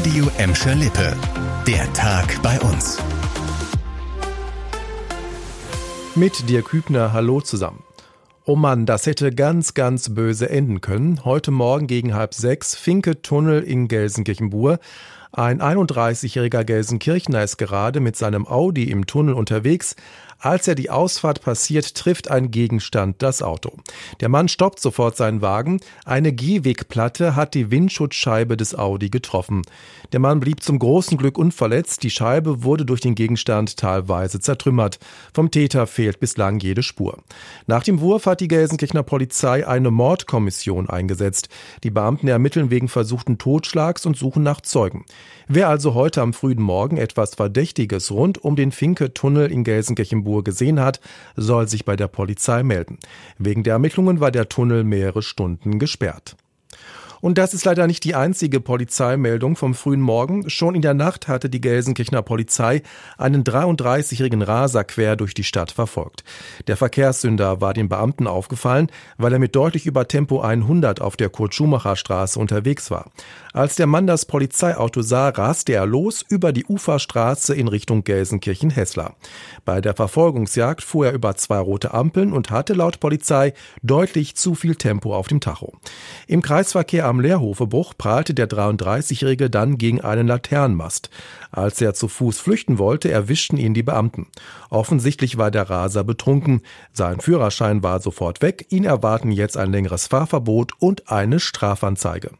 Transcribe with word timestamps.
Radio 0.00 0.30
Emscher 0.38 0.74
Lippe. 0.76 1.14
Der 1.66 1.92
Tag 1.92 2.40
bei 2.42 2.58
uns. 2.60 2.96
Mit 6.14 6.48
dir 6.48 6.62
Kübner, 6.62 7.12
hallo 7.12 7.42
zusammen. 7.42 7.82
Oh 8.46 8.56
Mann, 8.56 8.86
das 8.86 9.04
hätte 9.04 9.30
ganz, 9.30 9.74
ganz 9.74 10.14
böse 10.14 10.48
enden 10.48 10.80
können. 10.80 11.26
Heute 11.26 11.50
Morgen 11.50 11.86
gegen 11.86 12.14
halb 12.14 12.32
sechs, 12.32 12.74
Finke-Tunnel 12.76 13.62
in 13.62 13.88
Gelsenkirchen-Bur. 13.88 14.78
Ein 15.32 15.62
31-jähriger 15.62 16.64
Gelsenkirchner 16.64 17.44
ist 17.44 17.56
gerade 17.56 18.00
mit 18.00 18.16
seinem 18.16 18.48
Audi 18.48 18.90
im 18.90 19.06
Tunnel 19.06 19.34
unterwegs. 19.34 19.94
Als 20.42 20.66
er 20.66 20.74
die 20.74 20.88
Ausfahrt 20.88 21.42
passiert, 21.42 21.94
trifft 21.94 22.30
ein 22.30 22.50
Gegenstand 22.50 23.16
das 23.22 23.42
Auto. 23.42 23.76
Der 24.20 24.30
Mann 24.30 24.48
stoppt 24.48 24.80
sofort 24.80 25.14
seinen 25.16 25.42
Wagen. 25.42 25.80
Eine 26.06 26.32
Gehwegplatte 26.32 27.36
hat 27.36 27.52
die 27.52 27.70
Windschutzscheibe 27.70 28.56
des 28.56 28.74
Audi 28.74 29.10
getroffen. 29.10 29.62
Der 30.12 30.18
Mann 30.18 30.40
blieb 30.40 30.62
zum 30.62 30.78
großen 30.78 31.18
Glück 31.18 31.36
unverletzt. 31.36 32.02
Die 32.02 32.10
Scheibe 32.10 32.64
wurde 32.64 32.86
durch 32.86 33.02
den 33.02 33.14
Gegenstand 33.14 33.76
teilweise 33.76 34.40
zertrümmert. 34.40 34.98
Vom 35.34 35.50
Täter 35.50 35.86
fehlt 35.86 36.20
bislang 36.20 36.58
jede 36.58 36.82
Spur. 36.82 37.18
Nach 37.66 37.82
dem 37.82 38.00
Wurf 38.00 38.24
hat 38.24 38.40
die 38.40 38.48
Gelsenkirchener 38.48 39.02
Polizei 39.02 39.68
eine 39.68 39.90
Mordkommission 39.90 40.88
eingesetzt. 40.88 41.50
Die 41.84 41.90
Beamten 41.90 42.28
ermitteln 42.28 42.70
wegen 42.70 42.88
versuchten 42.88 43.36
Totschlags 43.36 44.06
und 44.06 44.16
suchen 44.16 44.42
nach 44.42 44.62
Zeugen. 44.62 45.04
Wer 45.48 45.68
also 45.68 45.94
heute 45.94 46.22
am 46.22 46.32
frühen 46.32 46.62
Morgen 46.62 46.96
etwas 46.96 47.34
Verdächtiges 47.34 48.12
rund 48.12 48.38
um 48.38 48.54
den 48.54 48.70
Finke-Tunnel 48.70 49.50
in 49.50 49.64
Gelsenkirchen-Bur 49.64 50.44
gesehen 50.44 50.78
hat, 50.78 51.00
soll 51.34 51.66
sich 51.66 51.84
bei 51.84 51.96
der 51.96 52.08
Polizei 52.08 52.62
melden. 52.62 52.98
Wegen 53.38 53.64
der 53.64 53.72
Ermittlungen 53.72 54.20
war 54.20 54.30
der 54.30 54.48
Tunnel 54.48 54.84
mehrere 54.84 55.22
Stunden 55.22 55.78
gesperrt. 55.78 56.36
Und 57.20 57.36
das 57.38 57.54
ist 57.54 57.64
leider 57.64 57.86
nicht 57.86 58.04
die 58.04 58.14
einzige 58.14 58.60
Polizeimeldung 58.60 59.56
vom 59.56 59.74
frühen 59.74 60.00
Morgen. 60.00 60.48
Schon 60.48 60.74
in 60.74 60.82
der 60.82 60.94
Nacht 60.94 61.28
hatte 61.28 61.50
die 61.50 61.60
Gelsenkirchener 61.60 62.22
Polizei 62.22 62.82
einen 63.18 63.44
33-jährigen 63.44 64.42
Raser 64.42 64.84
quer 64.84 65.16
durch 65.16 65.34
die 65.34 65.44
Stadt 65.44 65.70
verfolgt. 65.70 66.24
Der 66.66 66.76
Verkehrssünder 66.76 67.60
war 67.60 67.74
den 67.74 67.88
Beamten 67.88 68.26
aufgefallen, 68.26 68.90
weil 69.18 69.32
er 69.32 69.38
mit 69.38 69.54
deutlich 69.54 69.86
über 69.86 70.08
Tempo 70.08 70.40
100 70.40 71.00
auf 71.00 71.16
der 71.16 71.28
Kurt-Schumacher-Straße 71.28 72.38
unterwegs 72.38 72.90
war. 72.90 73.10
Als 73.52 73.76
der 73.76 73.86
Mann 73.86 74.06
das 74.06 74.24
Polizeiauto 74.24 75.02
sah, 75.02 75.28
raste 75.28 75.72
er 75.72 75.84
los 75.84 76.24
über 76.26 76.52
die 76.52 76.64
Uferstraße 76.64 77.54
in 77.54 77.68
Richtung 77.68 78.04
Gelsenkirchen-Hessler. 78.04 79.14
Bei 79.64 79.80
der 79.80 79.94
Verfolgungsjagd 79.94 80.82
fuhr 80.82 81.06
er 81.06 81.12
über 81.12 81.36
zwei 81.36 81.58
rote 81.58 81.92
Ampeln 81.92 82.32
und 82.32 82.50
hatte 82.50 82.74
laut 82.74 83.00
Polizei 83.00 83.52
deutlich 83.82 84.36
zu 84.36 84.54
viel 84.54 84.76
Tempo 84.76 85.14
auf 85.14 85.28
dem 85.28 85.40
Tacho. 85.40 85.74
Im 86.26 86.42
Kreisverkehr 86.42 87.09
am 87.10 87.20
Leerhofebruch 87.20 87.92
prallte 87.98 88.32
der 88.32 88.48
33-Jährige 88.48 89.50
dann 89.50 89.76
gegen 89.76 90.00
einen 90.00 90.26
Laternenmast. 90.26 91.10
Als 91.52 91.80
er 91.80 91.92
zu 91.92 92.08
Fuß 92.08 92.40
flüchten 92.40 92.78
wollte, 92.78 93.10
erwischten 93.10 93.58
ihn 93.58 93.74
die 93.74 93.82
Beamten. 93.82 94.28
Offensichtlich 94.70 95.36
war 95.36 95.50
der 95.50 95.68
Raser 95.68 96.04
betrunken. 96.04 96.62
Sein 96.92 97.20
Führerschein 97.20 97.82
war 97.82 98.00
sofort 98.00 98.40
weg. 98.40 98.66
Ihn 98.70 98.84
erwarten 98.84 99.32
jetzt 99.32 99.56
ein 99.58 99.72
längeres 99.72 100.06
Fahrverbot 100.06 100.72
und 100.78 101.10
eine 101.10 101.40
Strafanzeige. 101.40 102.30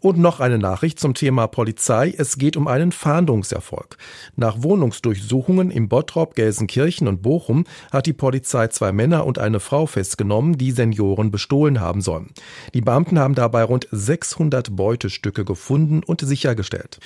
Und 0.00 0.16
noch 0.16 0.38
eine 0.38 0.58
Nachricht 0.58 1.00
zum 1.00 1.14
Thema 1.14 1.48
Polizei. 1.48 2.14
Es 2.16 2.38
geht 2.38 2.56
um 2.56 2.68
einen 2.68 2.92
Fahndungserfolg. 2.92 3.96
Nach 4.36 4.62
Wohnungsdurchsuchungen 4.62 5.72
im 5.72 5.88
Bottrop, 5.88 6.36
Gelsenkirchen 6.36 7.08
und 7.08 7.20
Bochum 7.20 7.64
hat 7.90 8.06
die 8.06 8.12
Polizei 8.12 8.68
zwei 8.68 8.92
Männer 8.92 9.26
und 9.26 9.40
eine 9.40 9.58
Frau 9.58 9.86
festgenommen, 9.86 10.56
die 10.56 10.70
Senioren 10.70 11.32
bestohlen 11.32 11.80
haben 11.80 12.00
sollen. 12.00 12.30
Die 12.74 12.80
Beamten 12.80 13.18
haben 13.18 13.34
dabei 13.34 13.64
rund 13.64 13.88
600 13.90 14.76
Beutestücke 14.76 15.44
gefunden 15.44 16.04
und 16.04 16.20
sichergestellt. 16.20 17.00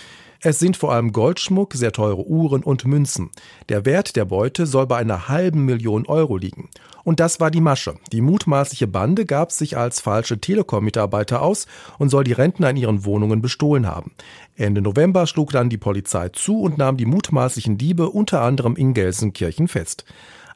Es 0.44 0.58
sind 0.58 0.76
vor 0.76 0.92
allem 0.92 1.12
Goldschmuck, 1.12 1.72
sehr 1.72 1.92
teure 1.92 2.26
Uhren 2.26 2.64
und 2.64 2.84
Münzen. 2.84 3.30
Der 3.68 3.84
Wert 3.84 4.16
der 4.16 4.24
Beute 4.24 4.66
soll 4.66 4.88
bei 4.88 4.96
einer 4.96 5.28
halben 5.28 5.64
Million 5.64 6.04
Euro 6.06 6.36
liegen. 6.36 6.68
Und 7.04 7.20
das 7.20 7.38
war 7.38 7.52
die 7.52 7.60
Masche. 7.60 7.94
Die 8.10 8.20
mutmaßliche 8.20 8.88
Bande 8.88 9.24
gab 9.24 9.52
sich 9.52 9.76
als 9.76 10.00
falsche 10.00 10.40
Telekom-Mitarbeiter 10.40 11.42
aus 11.42 11.68
und 11.98 12.08
soll 12.08 12.24
die 12.24 12.32
Rentner 12.32 12.70
in 12.70 12.76
ihren 12.76 13.04
Wohnungen 13.04 13.40
bestohlen 13.40 13.86
haben. 13.86 14.10
Ende 14.56 14.82
November 14.82 15.28
schlug 15.28 15.52
dann 15.52 15.70
die 15.70 15.78
Polizei 15.78 16.30
zu 16.30 16.60
und 16.60 16.76
nahm 16.76 16.96
die 16.96 17.06
mutmaßlichen 17.06 17.78
Diebe 17.78 18.08
unter 18.08 18.42
anderem 18.42 18.74
in 18.74 18.94
Gelsenkirchen 18.94 19.68
fest. 19.68 20.04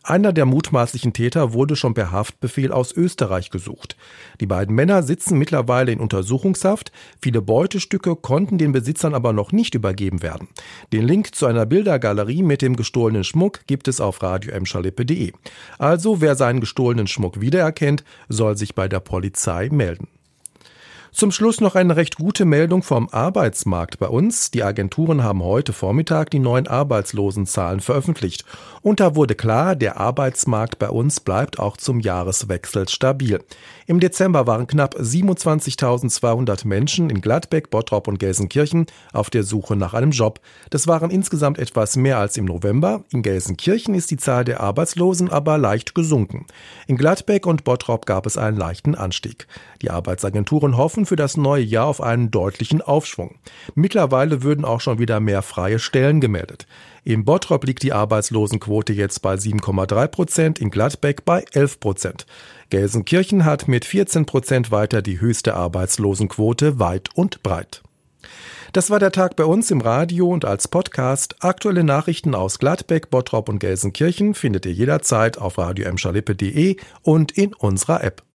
Einer 0.09 0.33
der 0.33 0.47
mutmaßlichen 0.47 1.15
Täter 1.15 1.53
wurde 1.53 1.75
schon 1.75 1.93
per 1.93 2.13
Haftbefehl 2.13 2.71
aus 2.71 2.93
Österreich 2.93 3.51
gesucht. 3.51 3.97
Die 4.41 4.47
beiden 4.47 4.73
Männer 4.73 5.03
sitzen 5.03 5.37
mittlerweile 5.37 5.91
in 5.91 5.99
Untersuchungshaft. 5.99 6.93
Viele 7.21 7.43
Beutestücke 7.43 8.15
konnten 8.15 8.57
den 8.57 8.71
Besitzern 8.71 9.15
aber 9.15 9.33
noch 9.33 9.51
nicht 9.51 9.75
übergeben 9.75 10.23
werden. 10.23 10.47
Den 10.93 11.03
Link 11.03 11.35
zu 11.35 11.47
einer 11.47 11.67
Bildergalerie 11.67 12.45
mit 12.45 12.63
dem 12.63 12.77
gestohlenen 12.77 13.25
Schmuck 13.25 13.67
gibt 13.67 13.89
es 13.89 14.01
auf 14.01 14.23
radioemschalippe.de. 14.23 15.33
Also 15.77 16.21
wer 16.21 16.37
seinen 16.37 16.61
gestohlenen 16.61 17.09
Schmuck 17.09 17.41
wiedererkennt, 17.41 18.05
soll 18.29 18.57
sich 18.57 18.77
bei 18.77 18.87
der 18.87 19.01
Polizei 19.01 19.71
melden. 19.73 20.07
Zum 21.17 21.33
Schluss 21.33 21.63
noch 21.63 21.77
eine 21.77 21.97
recht 21.97 22.17
gute 22.17 22.45
Meldung 22.45 22.83
vom 22.83 23.09
Arbeitsmarkt 23.09 23.99
bei 23.99 24.07
uns. 24.07 24.51
Die 24.51 24.63
Agenturen 24.63 25.23
haben 25.23 25.43
heute 25.43 25.73
Vormittag 25.73 26.29
die 26.29 26.41
neuen 26.41 26.67
Arbeitslosenzahlen 26.67 27.81
veröffentlicht. 27.81 28.45
Und 28.83 29.01
da 29.01 29.17
wurde 29.17 29.35
klar, 29.35 29.77
der 29.77 29.99
Arbeitsmarkt 29.99 30.79
bei 30.79 30.91
uns 30.91 31.21
bleibt 31.21 31.59
auch 31.59 31.79
zum 31.79 32.01
Jahreswechsel 32.01 32.87
stabil. 32.91 33.43
Im 33.87 33.99
Dezember 33.99 34.47
waren 34.47 34.67
knapp 34.67 34.95
27.200 34.97 36.67
Menschen 36.67 37.09
in 37.09 37.23
Gladbeck, 37.23 37.71
Bottrop 37.71 38.09
und 38.09 38.19
Gelsenkirchen 38.19 38.85
auf 39.15 39.31
der 39.31 39.43
Suche 39.43 39.75
nach 39.75 39.95
einem 39.95 40.11
Job. 40.11 40.41
Das 40.69 40.87
waren 40.87 41.11
insgesamt 41.11 41.59
etwas 41.59 41.97
mehr 41.97 42.19
als 42.19 42.37
im 42.37 42.45
November. 42.45 43.05
In 43.11 43.23
Gelsenkirchen 43.23 43.95
ist 43.95 44.11
die 44.11 44.19
Zahl 44.19 44.45
der 44.45 44.61
Arbeitslosen 44.61 45.31
aber 45.31 45.57
leicht 45.57 45.95
gesunken. 45.95 46.47
In 46.87 46.99
Gladbeck 46.99 47.47
und 47.47 47.65
Bottrop 47.65 48.05
gab 48.05 48.27
es 48.27 48.37
einen 48.37 48.59
leichten 48.59 48.95
Anstieg. 48.95 49.47
Die 49.81 49.91
Arbeitsagenturen 49.91 50.77
hoffen 50.77 51.06
für 51.07 51.17
das 51.17 51.37
neue 51.37 51.63
Jahr 51.63 51.87
auf 51.87 52.01
einen 52.01 52.31
deutlichen 52.31 52.83
Aufschwung. 52.83 53.37
Mittlerweile 53.75 54.43
würden 54.43 54.65
auch 54.65 54.81
schon 54.81 54.99
wieder 54.99 55.21
mehr 55.21 55.43
freie 55.43 55.79
Stellen 55.79 56.21
gemeldet. 56.21 56.67
Im 57.05 57.25
Bottrop 57.25 57.65
liegt 57.65 57.83
die 57.83 57.93
Arbeitslosenquote 57.93 58.93
jetzt 58.93 59.23
bei 59.23 59.35
7,3 59.35 60.09
Prozent, 60.09 60.59
in 60.59 60.71
Gladbeck 60.71 61.25
bei 61.25 61.45
11 61.53 61.81
Prozent. 61.81 62.27
Gelsenkirchen 62.71 63.45
hat 63.45 63.69
mit 63.69 63.85
14 63.85 64.27
Prozent 64.27 64.71
weiter 64.71 65.03
die 65.03 65.21
höchste 65.21 65.55
Arbeitslosenquote 65.55 66.79
weit 66.81 67.11
und 67.15 67.43
breit. 67.43 67.83
Das 68.73 68.91
war 68.91 68.99
der 68.99 69.13
Tag 69.13 69.37
bei 69.37 69.45
uns 69.45 69.71
im 69.71 69.81
Radio 69.81 70.29
und 70.29 70.45
als 70.45 70.69
Podcast. 70.69 71.37
Aktuelle 71.41 71.85
Nachrichten 71.85 72.35
aus 72.35 72.59
Gladbeck, 72.59 73.09
Bottrop 73.09 73.49
und 73.49 73.59
Gelsenkirchen 73.59 74.35
findet 74.35 74.67
ihr 74.67 74.73
jederzeit 74.73 75.39
auf 75.39 75.57
radio 75.57 75.89
und 77.03 77.33
in 77.33 77.55
unserer 77.55 78.05
App. 78.05 78.23